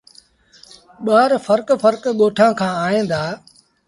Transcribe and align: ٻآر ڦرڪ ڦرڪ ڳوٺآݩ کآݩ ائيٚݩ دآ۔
ٻآر 1.05 1.29
ڦرڪ 1.45 1.67
ڦرڪ 1.81 2.03
ڳوٺآݩ 2.19 2.57
کآݩ 2.59 2.77
ائيٚݩ 2.85 3.09
دآ۔ 3.11 3.23